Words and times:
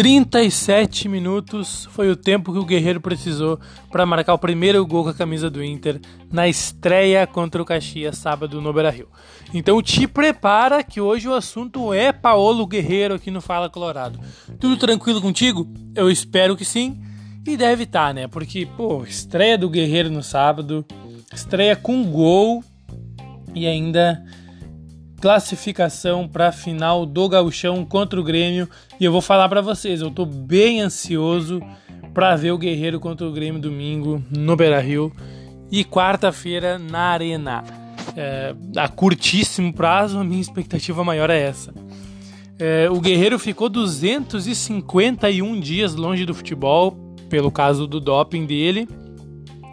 37 0.00 1.10
minutos 1.10 1.86
foi 1.92 2.10
o 2.10 2.16
tempo 2.16 2.54
que 2.54 2.58
o 2.58 2.64
Guerreiro 2.64 3.02
precisou 3.02 3.60
para 3.90 4.06
marcar 4.06 4.32
o 4.32 4.38
primeiro 4.38 4.86
gol 4.86 5.02
com 5.04 5.10
a 5.10 5.14
camisa 5.14 5.50
do 5.50 5.62
Inter 5.62 6.00
na 6.32 6.48
estreia 6.48 7.26
contra 7.26 7.60
o 7.60 7.66
Caxias 7.66 8.16
sábado 8.16 8.62
no 8.62 8.72
Beira-Rio. 8.72 9.08
Então 9.52 9.82
te 9.82 10.06
prepara 10.06 10.82
que 10.82 11.02
hoje 11.02 11.28
o 11.28 11.34
assunto 11.34 11.92
é 11.92 12.12
Paolo 12.12 12.66
Guerreiro 12.66 13.12
aqui 13.12 13.30
no 13.30 13.42
Fala 13.42 13.68
Colorado. 13.68 14.18
Tudo 14.58 14.78
tranquilo 14.78 15.20
contigo? 15.20 15.68
Eu 15.94 16.10
espero 16.10 16.56
que 16.56 16.64
sim. 16.64 16.98
E 17.46 17.54
deve 17.56 17.82
estar, 17.82 18.08
tá, 18.08 18.14
né? 18.14 18.26
Porque, 18.26 18.66
pô, 18.78 19.04
estreia 19.04 19.58
do 19.58 19.68
Guerreiro 19.68 20.10
no 20.10 20.22
sábado, 20.22 20.82
estreia 21.30 21.76
com 21.76 22.04
gol 22.04 22.64
e 23.54 23.66
ainda 23.66 24.24
classificação 25.20 26.26
para 26.26 26.48
a 26.48 26.52
final 26.52 27.04
do 27.04 27.28
Gauchão 27.28 27.84
contra 27.84 28.18
o 28.18 28.24
Grêmio. 28.24 28.68
E 28.98 29.04
eu 29.04 29.12
vou 29.12 29.20
falar 29.20 29.48
para 29.48 29.60
vocês, 29.60 30.00
eu 30.00 30.10
tô 30.10 30.24
bem 30.24 30.80
ansioso 30.80 31.60
para 32.14 32.34
ver 32.36 32.52
o 32.52 32.58
Guerreiro 32.58 32.98
contra 32.98 33.26
o 33.26 33.32
Grêmio 33.32 33.60
domingo 33.60 34.22
no 34.30 34.56
Beira-Rio 34.56 35.12
e 35.70 35.84
quarta-feira 35.84 36.78
na 36.78 37.10
Arena. 37.10 37.62
É, 38.16 38.54
a 38.76 38.88
curtíssimo 38.88 39.72
prazo, 39.72 40.18
a 40.18 40.24
minha 40.24 40.40
expectativa 40.40 41.04
maior 41.04 41.30
é 41.30 41.40
essa. 41.40 41.72
É, 42.58 42.88
o 42.90 43.00
Guerreiro 43.00 43.38
ficou 43.38 43.68
251 43.68 45.60
dias 45.60 45.94
longe 45.94 46.26
do 46.26 46.34
futebol, 46.34 46.96
pelo 47.28 47.50
caso 47.50 47.86
do 47.86 48.00
doping 48.00 48.46
dele. 48.46 48.88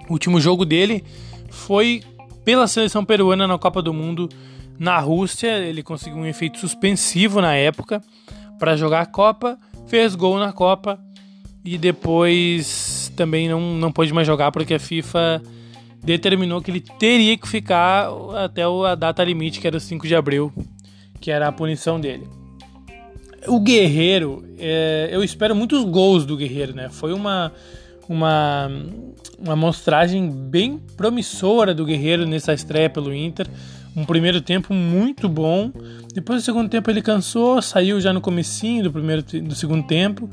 O 0.07 0.13
último 0.13 0.39
jogo 0.39 0.65
dele 0.65 1.03
foi 1.49 2.03
pela 2.45 2.67
seleção 2.67 3.03
peruana 3.03 3.47
na 3.47 3.57
Copa 3.57 3.81
do 3.81 3.93
Mundo 3.93 4.29
na 4.79 4.99
Rússia, 4.99 5.57
ele 5.59 5.81
conseguiu 5.81 6.19
um 6.19 6.25
efeito 6.25 6.59
suspensivo 6.59 7.41
na 7.41 7.55
época 7.55 8.01
para 8.59 8.75
jogar 8.75 9.01
a 9.01 9.05
Copa, 9.05 9.57
fez 9.87 10.15
gol 10.15 10.37
na 10.37 10.51
Copa 10.51 10.99
e 11.65 11.77
depois 11.77 13.11
também 13.15 13.49
não, 13.49 13.59
não 13.59 13.91
pôde 13.91 14.13
mais 14.13 14.27
jogar 14.27 14.51
porque 14.51 14.75
a 14.75 14.79
FIFA 14.79 15.41
determinou 16.03 16.61
que 16.61 16.71
ele 16.71 16.79
teria 16.79 17.37
que 17.37 17.47
ficar 17.47 18.09
até 18.35 18.61
a 18.63 18.95
data 18.95 19.23
limite, 19.23 19.59
que 19.59 19.67
era 19.67 19.77
o 19.77 19.79
5 19.79 20.07
de 20.07 20.15
abril, 20.15 20.53
que 21.19 21.31
era 21.31 21.47
a 21.47 21.51
punição 21.51 21.99
dele. 21.99 22.27
O 23.47 23.59
Guerreiro, 23.59 24.45
é, 24.59 25.09
eu 25.11 25.23
espero 25.23 25.55
muitos 25.55 25.83
gols 25.83 26.25
do 26.25 26.37
Guerreiro, 26.37 26.75
né? 26.75 26.89
Foi 26.89 27.13
uma, 27.13 27.51
uma, 28.07 28.69
uma 29.39 29.55
mostragem 29.55 30.29
bem 30.29 30.79
promissora 30.95 31.73
do 31.73 31.85
Guerreiro 31.85 32.25
nessa 32.25 32.53
estreia 32.53 32.89
pelo 32.89 33.13
Inter 33.13 33.47
um 33.97 34.05
primeiro 34.05 34.39
tempo 34.39 34.75
muito 34.75 35.27
bom. 35.27 35.71
Depois 36.13 36.43
do 36.43 36.45
segundo 36.45 36.69
tempo 36.69 36.87
ele 36.91 37.01
cansou, 37.01 37.59
saiu 37.63 37.99
já 37.99 38.13
no 38.13 38.21
comecinho 38.21 38.83
do 38.83 38.91
primeiro 38.91 39.23
do 39.23 39.55
segundo 39.55 39.87
tempo. 39.87 40.29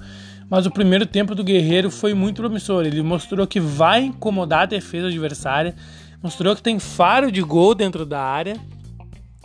Mas 0.51 0.67
o 0.67 0.71
primeiro 0.71 1.07
tempo 1.07 1.35
do 1.35 1.43
Guerreiro 1.43 1.91
foi 1.91 2.13
muito 2.13 2.43
promissor. 2.43 2.85
Ele 2.85 3.03
mostrou 3.03 3.47
que 3.47 3.59
vai 3.59 4.05
incomodar 4.05 4.65
a 4.65 4.67
defesa 4.67 5.07
adversária, 5.07 5.75
mostrou 6.23 6.55
que 6.55 6.63
tem 6.63 6.79
faro 6.79 7.33
de 7.33 7.41
gol 7.41 7.75
dentro 7.75 8.05
da 8.05 8.21
área 8.21 8.61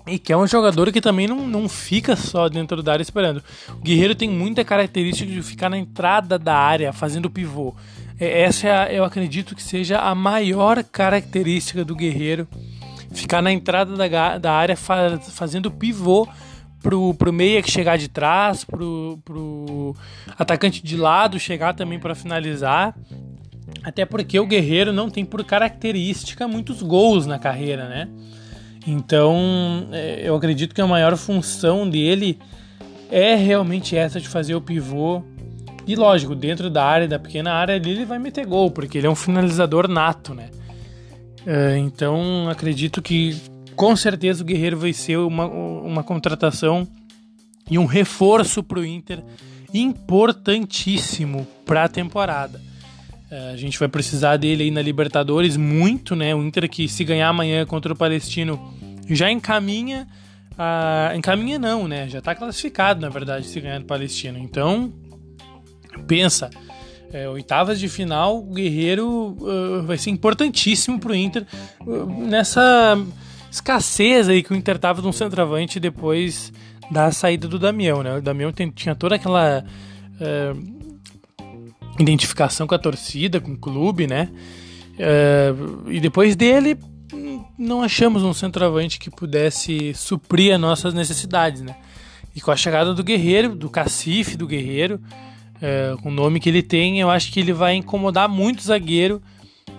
e 0.06 0.20
que 0.20 0.33
é 0.33 0.38
um 0.38 0.45
jogador 0.45 0.92
que 0.92 1.00
também 1.00 1.26
não, 1.26 1.48
não 1.48 1.70
fica 1.70 2.17
só 2.17 2.50
dentro 2.50 2.83
da 2.83 2.92
área 2.92 3.04
esperando. 3.04 3.42
O 3.70 3.81
Guerreiro 3.81 4.16
tem 4.16 4.30
muita 4.30 4.66
característica 4.66 5.31
de 5.31 5.42
ficar 5.42 5.70
na 5.70 5.78
entrada 5.78 6.38
da 6.38 6.58
área, 6.58 6.92
fazendo 6.92 7.30
pivô. 7.30 7.73
É, 8.20 8.42
essa 8.42 8.67
é 8.67 9.00
eu 9.00 9.06
acredito 9.06 9.56
que 9.56 9.64
seja 9.64 10.00
a 10.00 10.14
maior 10.14 10.83
característica 10.83 11.86
do 11.86 11.95
Guerreiro 11.95 12.45
ficar 13.11 13.41
na 13.41 13.52
entrada 13.52 13.95
da, 13.95 14.38
da 14.38 14.52
área 14.52 14.75
fazendo 14.75 15.71
pivô 15.71 16.27
pro, 16.81 17.13
pro 17.13 17.33
meia 17.33 17.61
que 17.61 17.71
chegar 17.71 17.97
de 17.97 18.07
trás, 18.07 18.63
pro, 18.63 19.19
pro 19.23 19.95
atacante 20.38 20.83
de 20.83 20.97
lado 20.97 21.39
chegar 21.39 21.73
também 21.73 21.99
para 21.99 22.15
finalizar. 22.15 22.95
Até 23.83 24.05
porque 24.05 24.39
o 24.39 24.48
Guerreiro 24.48 24.92
não 24.92 25.09
tem 25.09 25.23
por 25.23 25.43
característica 25.43 26.48
muitos 26.48 26.81
gols 26.81 27.25
na 27.25 27.37
carreira, 27.37 27.87
né? 27.87 28.09
Então, 28.86 29.87
é, 29.92 30.21
eu 30.23 30.36
acredito 30.36 30.73
que 30.73 30.81
a 30.81 30.87
maior 30.87 31.15
função 31.15 31.87
dele 31.87 32.39
é 33.11 33.36
realmente 33.36 33.95
essa 33.95 34.19
de 34.19 34.27
fazer 34.27 34.55
o 34.55 34.61
pivô. 34.61 35.21
E 35.86 35.95
lógico, 35.95 36.36
dentro 36.36 36.69
da 36.69 36.83
área, 36.83 37.08
da 37.08 37.19
pequena 37.19 37.52
área 37.52 37.73
ele 37.73 38.05
vai 38.05 38.19
meter 38.19 38.45
gol, 38.45 38.71
porque 38.71 38.98
ele 38.98 39.08
é 39.08 39.09
um 39.09 39.15
finalizador 39.15 39.87
nato, 39.87 40.33
né? 40.33 40.49
É, 41.45 41.77
então 41.77 42.50
acredito 42.50 43.02
que 43.02 43.36
com 43.76 43.95
certeza 43.95 44.44
o 44.44 44.45
Guerreiro 44.45 44.77
vai 44.77 44.94
ser 44.94 45.17
uma, 45.17 45.45
uma 45.45 46.04
contratação 46.04 46.88
e 47.70 47.77
um 47.77 47.86
reforço 47.86 48.61
para 48.61 48.80
o 48.80 48.86
Inter 48.86 49.23
importantíssimo 49.73 51.48
para 51.66 51.86
a 51.86 51.88
temporada. 51.88 52.60
É, 53.32 53.52
a 53.52 53.55
gente 53.55 53.78
vai 53.78 53.88
precisar 53.88 54.38
dele 54.38 54.64
aí 54.64 54.72
na 54.72 54.82
Libertadores 54.82 55.55
muito, 55.55 56.16
né? 56.16 56.33
O 56.33 56.44
Inter 56.44 56.67
que 56.67 56.88
se 56.88 57.04
ganhar 57.04 57.30
amanhã 57.30 57.66
contra 57.66 57.94
o 57.94 57.95
Palestino 57.95 58.73
já 59.08 59.32
encaminha. 59.32 60.08
A... 60.58 61.14
Encaminha 61.16 61.60
não, 61.60 61.88
né? 61.88 62.10
Já 62.10 62.20
está 62.20 62.33
classificado, 62.33 62.99
na 62.99 63.10
verdade, 63.10 63.45
se 63.45 63.61
ganhar 63.61 63.80
do 63.80 63.86
Palestino. 63.86 64.39
Então, 64.39 64.92
pensa, 66.08 66.49
é, 67.11 67.27
oitavas 67.27 67.80
de 67.80 67.89
final, 67.89 68.37
o 68.37 68.53
Guerreiro 68.53 69.36
uh, 69.39 69.83
vai 69.83 69.97
ser 69.97 70.11
importantíssimo 70.11 70.99
para 70.99 71.11
o 71.11 71.15
Inter 71.15 71.45
uh, 71.81 72.05
nessa 72.05 72.97
escassez 73.52 74.30
aí 74.30 74.43
que 74.43 74.53
o 74.53 74.55
Inter 74.55 74.77
tava 74.77 75.02
de 75.02 75.08
um 75.08 75.11
centroavante 75.11 75.80
depois 75.80 76.53
da 76.92 77.11
saída 77.11 77.48
do 77.48 77.58
Damião, 77.58 78.03
né? 78.03 78.17
O 78.17 78.21
Damião 78.21 78.52
tem, 78.52 78.69
tinha 78.69 78.93
toda 78.93 79.15
aquela 79.15 79.64
uh, 79.64 80.80
identificação 81.99 82.67
com 82.67 82.75
a 82.75 82.80
torcida, 82.80 83.39
com 83.39 83.53
o 83.53 83.58
clube, 83.58 84.08
né? 84.08 84.30
e 85.87 85.98
depois 86.02 86.36
dele 86.36 86.77
não 87.58 87.81
achamos 87.81 88.21
um 88.21 88.33
centroavante 88.33 88.99
que 88.99 89.09
pudesse 89.09 89.93
suprir 89.93 90.53
as 90.53 90.59
nossas 90.59 90.93
necessidades, 90.93 91.61
né? 91.61 91.73
E 92.36 92.42
com 92.42 92.52
a 92.52 92.55
chegada 92.58 92.93
do 92.93 93.02
Guerreiro, 93.02 93.55
do 93.55 93.69
Cacife 93.69 94.36
do 94.36 94.45
Guerreiro, 94.45 94.99
é, 95.61 95.95
o 96.03 96.11
nome 96.11 96.39
que 96.39 96.49
ele 96.49 96.64
tem, 96.64 96.99
eu 96.99 97.09
acho 97.09 97.31
que 97.31 97.39
ele 97.39 97.53
vai 97.53 97.75
incomodar 97.75 98.30
muito 98.30 98.59
o 98.59 98.64
zagueiro 98.64 99.21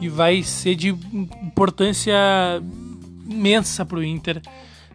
e 0.00 0.08
vai 0.08 0.42
ser 0.42 0.74
de 0.74 0.88
importância 0.88 2.14
imensa 3.28 3.84
para 3.84 3.98
o 3.98 4.04
Inter 4.04 4.40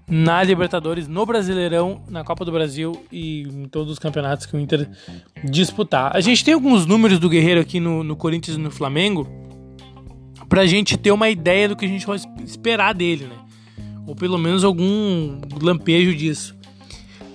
na 0.08 0.44
Libertadores, 0.44 1.08
no 1.08 1.26
Brasileirão, 1.26 2.04
na 2.08 2.24
Copa 2.24 2.46
do 2.46 2.52
Brasil 2.52 3.04
e 3.12 3.42
em 3.42 3.66
todos 3.68 3.94
os 3.94 4.00
campeonatos 4.00 4.46
que 4.46 4.56
o 4.56 4.60
Inter 4.60 4.88
disputar. 5.44 6.16
A 6.16 6.20
gente 6.20 6.44
tem 6.44 6.54
alguns 6.54 6.86
números 6.86 7.18
do 7.18 7.28
Guerreiro 7.28 7.60
aqui 7.60 7.80
no, 7.80 8.04
no 8.04 8.16
Corinthians 8.16 8.58
e 8.58 8.60
no 8.60 8.70
Flamengo 8.70 9.28
para 10.48 10.62
a 10.62 10.68
gente 10.68 10.96
ter 10.96 11.12
uma 11.12 11.30
ideia 11.30 11.68
do 11.68 11.76
que 11.76 11.86
a 11.86 11.88
gente 11.88 12.06
vai 12.06 12.20
esperar 12.44 12.94
dele, 12.94 13.26
né? 13.26 13.36
Ou 14.06 14.16
pelo 14.16 14.38
menos 14.38 14.64
algum 14.64 15.42
lampejo 15.60 16.14
disso. 16.14 16.56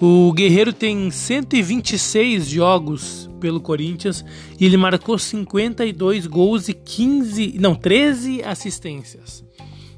O 0.00 0.32
Guerreiro 0.32 0.72
tem 0.72 1.10
126 1.10 2.48
jogos 2.48 3.29
pelo 3.40 3.60
Corinthians 3.60 4.24
e 4.58 4.64
ele 4.64 4.76
marcou 4.76 5.18
52 5.18 6.26
gols 6.26 6.68
e 6.68 6.74
15, 6.74 7.56
não, 7.58 7.74
13 7.74 8.42
assistências. 8.44 9.44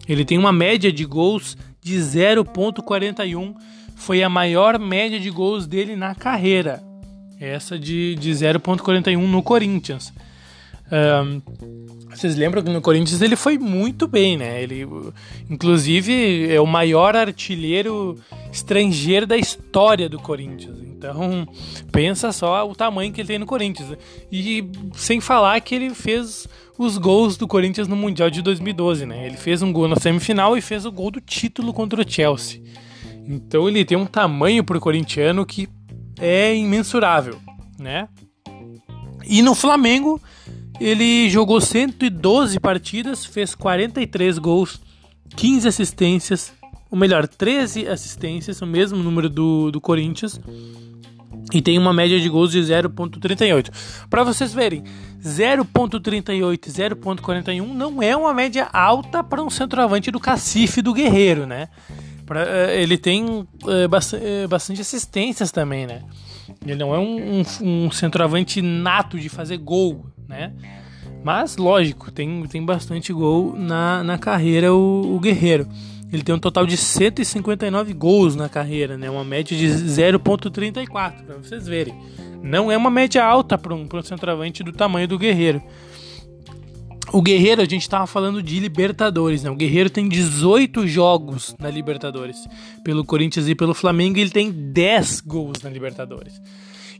Ele 0.09 0.25
tem 0.25 0.39
uma 0.39 0.53
média 0.53 0.93
de 0.93 1.05
gols 1.05 1.57
de 1.81 1.97
0.41, 1.97 3.55
foi 3.97 4.23
a 4.23 4.29
maior 4.29 4.79
média 4.79 5.19
de 5.21 5.31
gols 5.31 5.67
dele 5.67 5.97
na 5.97 6.15
carreira. 6.15 6.83
Essa 7.41 7.79
de, 7.79 8.15
de 8.15 8.31
0.41 8.31 9.17
no 9.19 9.43
Corinthians. 9.43 10.13
Um, 10.93 11.41
vocês 12.11 12.37
lembram 12.37 12.63
que 12.63 12.71
no 12.71 12.83
Corinthians 12.83 13.23
ele 13.23 13.35
foi 13.35 13.57
muito 13.59 14.07
bem, 14.07 14.37
né? 14.37 14.63
Ele, 14.63 14.87
inclusive, 15.49 16.53
é 16.53 16.61
o 16.61 16.67
maior 16.67 17.17
artilheiro 17.17 18.19
estrangeiro 18.53 19.27
da 19.27 19.37
história 19.37 20.09
do 20.09 20.19
Corinthians. 20.19 20.92
Então, 21.03 21.49
pensa 21.91 22.31
só 22.31 22.69
o 22.69 22.77
tamanho 22.77 23.13
que 23.13 23.21
ele 23.21 23.29
tem 23.29 23.39
no 23.39 23.47
Corinthians. 23.47 23.99
E 24.31 24.65
sem 24.95 25.21
falar 25.21 25.61
que 25.61 25.75
ele 25.75 25.91
fez 25.91 26.47
os 26.79 26.97
gols 26.97 27.37
do 27.37 27.49
Corinthians 27.49 27.89
no 27.89 27.97
Mundial 27.97 28.31
de 28.31 28.41
2012, 28.41 29.05
né? 29.05 29.27
Ele 29.27 29.37
fez 29.37 29.63
um 29.63 29.73
gol 29.73 29.89
na 29.89 29.97
semifinal 29.97 30.57
e 30.57 30.61
fez 30.61 30.87
o 30.87 30.93
gol 30.93 31.11
do 31.11 31.21
título 31.21 31.73
contra 31.73 32.01
o 32.01 32.09
Chelsea. 32.09 32.63
Então, 33.27 33.69
ele 33.69 33.85
tem 33.85 33.99
um 33.99 34.07
tamanho 34.07 34.63
pro 34.63 34.79
corintiano 34.79 35.45
que 35.45 35.69
é 36.21 36.55
imensurável, 36.55 37.41
né? 37.79 38.09
E 39.27 39.43
no 39.43 39.55
Flamengo, 39.55 40.21
ele 40.81 41.29
jogou 41.31 41.61
112 41.61 42.61
partidas, 42.61 43.25
fez 43.25 43.57
43 43.57 44.39
gols, 44.39 44.81
15 45.35 45.67
assistências, 45.67 46.53
ou 46.93 46.99
melhor, 46.99 47.27
13 47.27 47.89
assistências, 47.89 48.61
o 48.61 48.67
mesmo 48.67 48.99
número 48.99 49.31
do, 49.31 49.71
do 49.71 49.81
Corinthians. 49.81 50.39
E 51.53 51.61
tem 51.61 51.79
uma 51.79 51.93
média 51.93 52.19
de 52.19 52.29
gols 52.29 52.51
de 52.51 52.61
0.38. 52.61 54.07
Para 54.09 54.25
vocês 54.25 54.55
verem, 54.55 54.83
0.38 55.23 56.67
e 56.67 56.71
0.41 56.71 57.67
não 57.67 58.03
é 58.03 58.17
uma 58.17 58.33
média 58.33 58.69
alta 58.73 59.23
para 59.23 59.43
um 59.43 59.51
centroavante 59.51 60.11
do 60.11 60.19
Cacife 60.19 60.81
do 60.81 60.93
Guerreiro, 60.93 61.47
né? 61.47 61.69
Pra, 62.25 62.43
uh, 62.43 62.71
ele 62.71 62.97
tem 62.97 63.47
bastante, 63.91 64.25
bastante 64.49 64.81
assistências 64.81 65.51
também, 65.51 65.87
né? 65.87 66.03
Ele 66.65 66.77
não 66.77 66.95
é 66.95 66.99
um, 66.99 67.41
um, 67.41 67.87
um, 67.87 67.91
centroavante 67.91 68.63
nato 68.63 69.19
de 69.19 69.29
fazer 69.29 69.59
gol, 69.59 70.07
né? 70.29 70.53
Mas, 71.25 71.57
lógico, 71.57 72.11
tem, 72.11 72.43
tem 72.47 72.65
bastante 72.65 73.13
gol 73.13 73.55
na, 73.57 74.03
na 74.03 74.19
carreira 74.19 74.75
o, 74.75 75.17
o 75.17 75.21
Guerreiro. 75.21 75.69
Ele 76.13 76.23
tem 76.23 76.35
um 76.35 76.39
total 76.39 76.67
de 76.67 76.77
159 76.77 77.95
gols 77.95 78.37
na 78.37 78.49
carreira, 78.49 78.99
né? 78.99 79.09
Uma 79.09 79.25
média 79.25 79.57
de 79.57 79.67
0.34, 79.67 81.25
para 81.25 81.37
vocês 81.39 81.67
verem. 81.67 81.95
Não 82.43 82.71
é 82.71 82.77
uma 82.77 82.91
média 82.91 83.25
alta 83.25 83.57
para 83.57 83.75
um, 83.75 83.89
um 83.91 84.03
centroavante 84.03 84.63
do 84.63 84.73
tamanho 84.73 85.09
do 85.09 85.19
Guerreiro. 85.19 85.63
O 87.13 87.21
Guerreiro, 87.21 87.63
a 87.63 87.65
gente 87.65 87.83
estava 87.83 88.07
falando 88.07 88.43
de 88.43 88.59
Libertadores, 88.61 89.43
né? 89.43 89.51
O 89.51 89.57
Guerreiro 89.57 89.91
tem 89.91 90.09
18 90.09 90.87
jogos 90.87 91.55
na 91.59 91.71
Libertadores. 91.71 92.37
Pelo 92.85 93.05
Corinthians 93.05 93.49
e 93.49 93.55
pelo 93.55 93.75
Flamengo, 93.75 94.19
ele 94.19 94.31
tem 94.31 94.51
10 94.51 95.21
gols 95.23 95.63
na 95.63 95.71
Libertadores. 95.71 96.41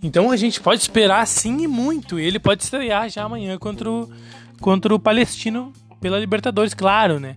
Então 0.03 0.31
a 0.31 0.37
gente 0.37 0.61
pode 0.61 0.81
esperar 0.81 1.27
sim 1.27 1.63
e 1.63 1.69
muito. 1.69 2.19
Ele 2.19 2.39
pode 2.39 2.63
estrear 2.63 3.09
já 3.09 3.25
amanhã 3.25 3.57
contra 3.59 3.91
o, 3.91 4.11
contra 4.61 4.95
o 4.95 4.99
Palestino 4.99 5.73
pela 6.01 6.19
Libertadores, 6.19 6.75
claro, 6.75 7.21
né? 7.21 7.37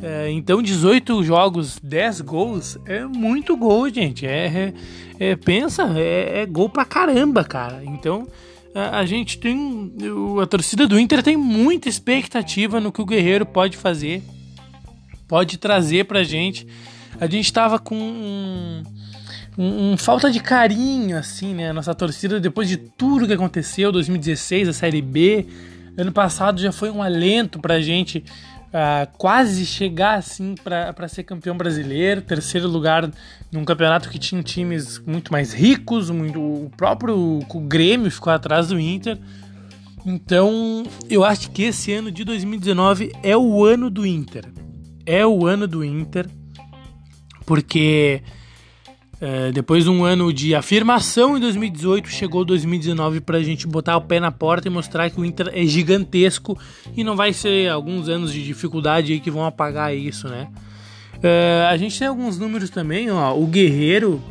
É, 0.00 0.30
então 0.30 0.62
18 0.62 1.24
jogos, 1.24 1.78
10 1.82 2.20
gols 2.20 2.78
é 2.86 3.04
muito 3.04 3.56
gol, 3.56 3.90
gente. 3.90 4.26
É, 4.26 4.46
é, 5.18 5.30
é 5.30 5.36
pensa, 5.36 5.92
é, 5.96 6.42
é, 6.42 6.46
gol 6.46 6.68
pra 6.68 6.84
caramba, 6.84 7.42
cara. 7.42 7.82
Então 7.84 8.28
a, 8.74 9.00
a, 9.00 9.06
gente 9.06 9.38
tem. 9.38 9.92
A 10.40 10.46
torcida 10.46 10.86
do 10.86 10.98
Inter 10.98 11.22
tem 11.22 11.36
muita 11.36 11.88
expectativa 11.88 12.80
no 12.80 12.92
que 12.92 13.02
o 13.02 13.06
Guerreiro 13.06 13.44
pode 13.44 13.76
fazer, 13.76 14.22
pode 15.26 15.58
trazer 15.58 16.04
pra 16.04 16.22
gente. 16.22 16.66
A 17.20 17.26
gente 17.26 17.52
tava 17.52 17.80
com 17.80 17.96
um, 17.96 18.82
um, 19.58 19.92
um, 19.92 19.96
falta 19.96 20.30
de 20.30 20.38
carinho, 20.38 21.18
assim, 21.18 21.54
né? 21.54 21.72
Nossa 21.72 21.92
torcida, 21.92 22.38
depois 22.38 22.68
de 22.68 22.76
tudo 22.76 23.26
que 23.26 23.32
aconteceu, 23.32 23.90
2016, 23.90 24.68
a 24.68 24.72
Série 24.72 25.02
B, 25.02 25.44
ano 25.96 26.12
passado 26.12 26.60
já 26.60 26.70
foi 26.70 26.88
um 26.88 27.02
alento 27.02 27.58
pra 27.58 27.80
gente 27.80 28.22
quase 29.16 29.64
chegar, 29.64 30.18
assim, 30.18 30.54
para 30.54 31.08
ser 31.08 31.24
campeão 31.24 31.56
brasileiro, 31.56 32.22
terceiro 32.22 32.68
lugar 32.68 33.10
num 33.50 33.64
campeonato 33.64 34.10
que 34.10 34.18
tinha 34.18 34.42
times 34.42 34.98
muito 34.98 35.32
mais 35.32 35.52
ricos, 35.52 36.10
muito, 36.10 36.38
o 36.40 36.70
próprio 36.76 37.16
o 37.16 37.60
Grêmio 37.60 38.10
ficou 38.10 38.32
atrás 38.32 38.68
do 38.68 38.78
Inter. 38.78 39.18
Então, 40.04 40.84
eu 41.10 41.24
acho 41.24 41.50
que 41.50 41.64
esse 41.64 41.92
ano 41.92 42.10
de 42.10 42.24
2019 42.24 43.12
é 43.22 43.36
o 43.36 43.64
ano 43.64 43.90
do 43.90 44.06
Inter. 44.06 44.44
É 45.04 45.26
o 45.26 45.46
ano 45.46 45.66
do 45.66 45.82
Inter, 45.82 46.26
porque 47.46 48.22
é, 49.20 49.50
depois 49.50 49.84
de 49.84 49.90
um 49.90 50.04
ano 50.04 50.32
de 50.32 50.54
afirmação 50.54 51.36
em 51.36 51.40
2018, 51.40 52.08
chegou 52.08 52.44
2019 52.44 53.20
para 53.20 53.38
a 53.38 53.42
gente 53.42 53.66
botar 53.66 53.96
o 53.96 54.00
pé 54.00 54.20
na 54.20 54.30
porta 54.30 54.68
e 54.68 54.70
mostrar 54.70 55.10
que 55.10 55.20
o 55.20 55.24
Inter 55.24 55.50
é 55.52 55.64
gigantesco 55.64 56.56
e 56.96 57.02
não 57.02 57.16
vai 57.16 57.32
ser 57.32 57.68
alguns 57.68 58.08
anos 58.08 58.32
de 58.32 58.44
dificuldade 58.44 59.12
aí 59.12 59.18
que 59.18 59.30
vão 59.30 59.44
apagar 59.44 59.94
isso, 59.94 60.28
né? 60.28 60.48
É, 61.20 61.66
a 61.68 61.76
gente 61.76 61.98
tem 61.98 62.06
alguns 62.06 62.38
números 62.38 62.70
também, 62.70 63.10
ó. 63.10 63.36
O 63.36 63.44
Guerreiro, 63.46 64.22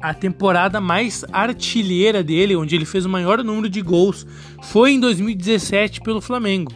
a 0.00 0.12
temporada 0.12 0.80
mais 0.80 1.24
artilheira 1.32 2.20
dele, 2.22 2.56
onde 2.56 2.74
ele 2.74 2.84
fez 2.84 3.06
o 3.06 3.08
maior 3.08 3.42
número 3.44 3.68
de 3.68 3.80
gols, 3.80 4.26
foi 4.64 4.92
em 4.92 5.00
2017 5.00 6.00
pelo 6.00 6.20
Flamengo. 6.20 6.72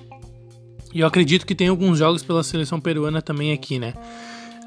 E 0.94 1.00
eu 1.00 1.08
acredito 1.08 1.44
que 1.44 1.56
tem 1.56 1.68
alguns 1.68 1.98
jogos 1.98 2.22
pela 2.22 2.44
seleção 2.44 2.78
peruana 2.78 3.20
também 3.20 3.52
aqui, 3.52 3.80
né? 3.80 3.94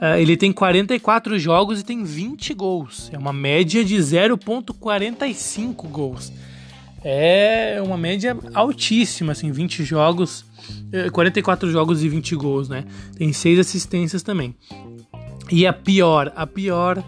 Uh, 0.01 0.18
ele 0.19 0.36
tem 0.36 0.51
44 0.51 1.39
jogos 1.39 1.80
e 1.80 1.86
tem 1.86 2.03
20 2.03 2.53
gols. 2.53 3.09
É 3.13 3.18
uma 3.18 3.31
média 3.31 3.83
de 3.83 3.95
0,45 3.95 5.88
gols. 5.89 6.31
É 7.03 7.80
uma 7.83 7.97
média 7.97 8.36
altíssima, 8.53 9.31
assim, 9.31 9.51
20 9.51 9.83
jogos, 9.83 10.44
44 11.13 11.69
eh, 11.69 11.71
jogos 11.71 12.03
e 12.03 12.09
20 12.09 12.36
gols, 12.36 12.68
né? 12.68 12.83
Tem 13.15 13.31
6 13.31 13.59
assistências 13.59 14.24
também. 14.24 14.56
E 15.51 15.68
a 15.68 15.74
pior, 15.74 16.33
a 16.36 16.47
pior 16.47 17.03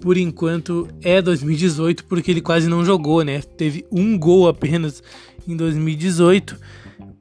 por 0.00 0.16
enquanto 0.16 0.88
é 1.00 1.22
2018, 1.22 2.04
porque 2.06 2.30
ele 2.32 2.40
quase 2.40 2.68
não 2.68 2.84
jogou, 2.84 3.22
né? 3.22 3.40
Teve 3.40 3.86
um 3.90 4.18
gol 4.18 4.48
apenas 4.48 5.02
em 5.46 5.56
2018 5.56 6.58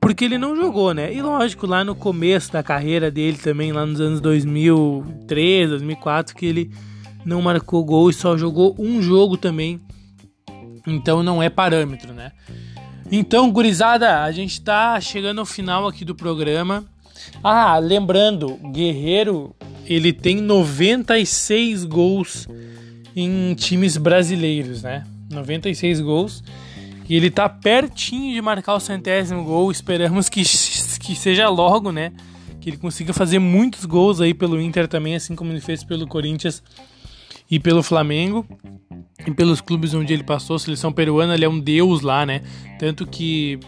porque 0.05 0.23
ele 0.23 0.37
não 0.37 0.55
jogou, 0.55 0.93
né? 0.93 1.11
E 1.11 1.19
lógico, 1.19 1.65
lá 1.65 1.83
no 1.83 1.95
começo 1.95 2.51
da 2.51 2.61
carreira 2.61 3.09
dele 3.09 3.39
também, 3.39 3.71
lá 3.71 3.87
nos 3.87 3.99
anos 3.99 4.21
2003, 4.21 5.71
2004, 5.71 6.35
que 6.35 6.45
ele 6.45 6.71
não 7.25 7.41
marcou 7.41 7.83
gol 7.83 8.11
e 8.11 8.13
só 8.13 8.37
jogou 8.37 8.75
um 8.77 9.01
jogo 9.01 9.35
também. 9.35 9.81
Então 10.85 11.23
não 11.23 11.41
é 11.41 11.49
parâmetro, 11.49 12.13
né? 12.13 12.31
Então, 13.11 13.51
gurizada, 13.51 14.21
a 14.21 14.31
gente 14.31 14.61
tá 14.61 15.01
chegando 15.01 15.39
ao 15.39 15.45
final 15.45 15.87
aqui 15.87 16.05
do 16.05 16.13
programa. 16.13 16.85
Ah, 17.43 17.79
lembrando, 17.79 18.59
Guerreiro, 18.71 19.55
ele 19.87 20.13
tem 20.13 20.39
96 20.39 21.83
gols 21.83 22.47
em 23.15 23.55
times 23.55 23.97
brasileiros, 23.97 24.83
né? 24.83 25.03
96 25.31 25.99
gols. 25.99 26.43
E 27.07 27.15
ele 27.15 27.29
tá 27.29 27.47
pertinho 27.47 28.33
de 28.33 28.41
marcar 28.41 28.75
o 28.75 28.79
centésimo 28.79 29.43
gol. 29.43 29.71
Esperamos 29.71 30.27
que, 30.27 30.41
que 30.41 31.15
seja 31.15 31.47
logo, 31.49 31.91
né? 31.91 32.11
Que 32.59 32.71
ele 32.71 32.77
consiga 32.77 33.13
fazer 33.13 33.37
muitos 33.37 33.85
gols 33.85 34.19
aí 34.19 34.33
pelo 34.33 34.59
Inter 34.59 34.87
também, 34.87 35.15
assim 35.15 35.35
como 35.35 35.51
ele 35.51 35.61
fez 35.61 35.83
pelo 35.83 36.07
Corinthians 36.07 36.63
e 37.49 37.59
pelo 37.59 37.83
Flamengo. 37.83 38.45
E 39.25 39.31
pelos 39.31 39.61
clubes 39.61 39.93
onde 39.93 40.13
ele 40.13 40.23
passou, 40.23 40.57
seleção 40.57 40.91
peruana, 40.91 41.35
ele 41.35 41.45
é 41.45 41.49
um 41.49 41.59
deus 41.59 42.01
lá, 42.01 42.25
né? 42.25 42.41
Tanto 42.79 43.05
que 43.05 43.59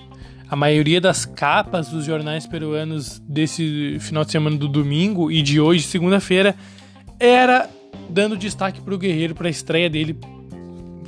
a 0.49 0.55
maioria 0.55 0.99
das 0.99 1.25
capas 1.25 1.89
dos 1.89 2.05
jornais 2.05 2.47
peruanos 2.47 3.19
desse 3.27 3.97
final 3.99 4.23
de 4.25 4.31
semana 4.31 4.57
do 4.57 4.67
domingo 4.67 5.31
e 5.31 5.41
de 5.41 5.59
hoje, 5.59 5.83
segunda-feira, 5.83 6.55
era 7.19 7.69
dando 8.09 8.37
destaque 8.37 8.81
para 8.81 8.95
o 8.95 8.97
Guerreiro, 8.97 9.35
para 9.35 9.47
a 9.47 9.51
estreia 9.51 9.89
dele, 9.89 10.17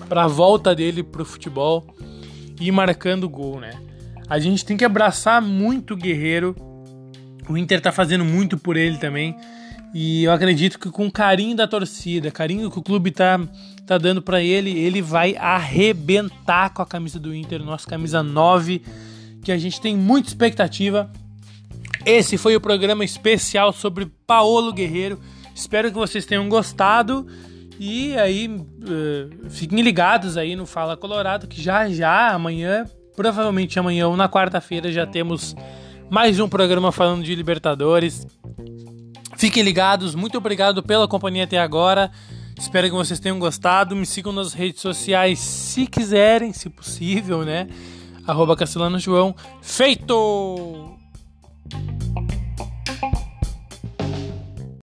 para 0.07 0.25
a 0.25 0.27
volta 0.27 0.75
dele 0.75 1.03
para 1.03 1.21
o 1.21 1.25
futebol 1.25 1.87
e 2.59 2.71
marcando 2.71 3.29
gol, 3.29 3.59
né? 3.59 3.71
A 4.27 4.37
gente 4.37 4.63
tem 4.63 4.77
que 4.77 4.85
abraçar 4.85 5.41
muito 5.41 5.93
o 5.93 5.97
Guerreiro. 5.97 6.55
O 7.49 7.57
Inter 7.57 7.81
tá 7.81 7.91
fazendo 7.91 8.23
muito 8.23 8.57
por 8.57 8.77
ele 8.77 8.97
também. 8.97 9.35
E 9.93 10.23
eu 10.23 10.31
acredito 10.31 10.77
que 10.77 10.91
com 10.91 11.09
carinho 11.09 11.55
da 11.55 11.67
torcida, 11.67 12.29
carinho 12.29 12.69
que 12.69 12.77
o 12.77 12.83
clube 12.83 13.09
tá, 13.09 13.39
tá 13.87 13.97
dando 13.97 14.21
para 14.21 14.41
ele, 14.41 14.77
ele 14.77 15.01
vai 15.01 15.35
arrebentar 15.35 16.69
com 16.71 16.81
a 16.83 16.85
camisa 16.85 17.19
do 17.19 17.33
Inter, 17.33 17.63
nossa 17.63 17.87
camisa 17.87 18.21
9, 18.21 18.83
que 19.43 19.51
a 19.51 19.57
gente 19.57 19.81
tem 19.81 19.97
muita 19.97 20.27
expectativa. 20.27 21.11
Esse 22.05 22.37
foi 22.37 22.55
o 22.55 22.61
programa 22.61 23.03
especial 23.03 23.73
sobre 23.73 24.05
Paolo 24.27 24.71
Guerreiro. 24.71 25.19
Espero 25.55 25.89
que 25.89 25.97
vocês 25.97 26.25
tenham 26.25 26.47
gostado. 26.47 27.25
E 27.79 28.17
aí, 28.17 28.47
uh, 28.49 29.49
fiquem 29.49 29.81
ligados 29.81 30.35
aí 30.35 30.53
no 30.53 30.65
Fala 30.65 30.97
Colorado, 30.97 31.47
que 31.47 31.61
já 31.61 31.89
já, 31.89 32.31
amanhã, 32.31 32.85
provavelmente 33.15 33.79
amanhã 33.79 34.09
ou 34.09 34.17
na 34.17 34.27
quarta-feira, 34.27 34.91
já 34.91 35.07
temos 35.07 35.55
mais 36.09 36.41
um 36.41 36.49
programa 36.49 36.91
falando 36.91 37.23
de 37.23 37.33
Libertadores. 37.33 38.27
Fiquem 39.37 39.63
ligados, 39.63 40.13
muito 40.13 40.37
obrigado 40.37 40.83
pela 40.83 41.07
companhia 41.07 41.45
até 41.45 41.57
agora. 41.57 42.11
Espero 42.59 42.89
que 42.89 42.93
vocês 42.93 43.21
tenham 43.21 43.39
gostado. 43.39 43.95
Me 43.95 44.05
sigam 44.05 44.33
nas 44.33 44.51
redes 44.51 44.81
sociais 44.81 45.39
se 45.39 45.87
quiserem, 45.87 46.51
se 46.51 46.69
possível, 46.69 47.45
né? 47.45 47.69
Arroba 48.27 48.57
Castelano 48.57 48.99
João. 48.99 49.33
Feito! 49.61 50.98